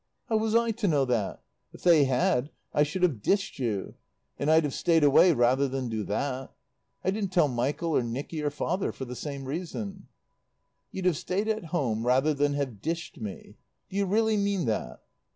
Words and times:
"How 0.29 0.37
was 0.37 0.55
I 0.55 0.71
to 0.71 0.87
know 0.87 1.05
that? 1.05 1.43
If 1.73 1.83
they 1.83 2.05
had 2.05 2.49
I 2.73 2.81
should 2.81 3.03
have 3.03 3.21
dished 3.21 3.59
you. 3.59 3.93
And 4.39 4.49
I'd 4.49 4.63
have 4.63 4.73
stayed 4.73 5.03
away 5.03 5.31
rather 5.31 5.67
than 5.67 5.89
do 5.89 6.03
that. 6.05 6.51
I 7.03 7.11
didn't 7.11 7.29
tell 7.31 7.47
Michael 7.47 7.95
or 7.95 8.01
Nicky 8.01 8.41
or 8.41 8.49
Father 8.49 8.91
for 8.91 9.05
the 9.05 9.15
same 9.15 9.45
reason." 9.45 10.07
"You'd 10.91 11.05
have 11.05 11.17
stayed 11.17 11.47
at 11.47 11.65
home 11.65 12.03
rather 12.03 12.33
than 12.33 12.53
have 12.55 12.81
dished 12.81 13.19
me? 13.21 13.57
Do 13.91 13.95
you 13.95 14.07
really 14.07 14.37
mean 14.37 14.65
that?" 14.65 15.01